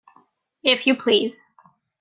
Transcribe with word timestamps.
If 0.63 0.87
you 0.87 0.95
please. 0.95 1.45